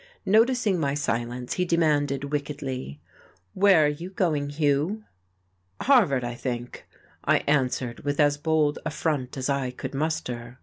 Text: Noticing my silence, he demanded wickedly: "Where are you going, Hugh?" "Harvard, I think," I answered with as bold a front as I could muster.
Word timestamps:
Noticing 0.25 0.79
my 0.79 0.95
silence, 0.95 1.53
he 1.53 1.63
demanded 1.65 2.23
wickedly: 2.31 2.99
"Where 3.53 3.85
are 3.85 3.87
you 3.87 4.09
going, 4.09 4.49
Hugh?" 4.49 5.03
"Harvard, 5.79 6.23
I 6.23 6.33
think," 6.33 6.87
I 7.23 7.43
answered 7.45 7.99
with 7.99 8.19
as 8.19 8.35
bold 8.37 8.79
a 8.83 8.89
front 8.89 9.37
as 9.37 9.47
I 9.47 9.69
could 9.69 9.93
muster. 9.93 10.57